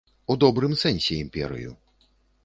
[0.33, 1.75] У добрым сэнсе імперыю.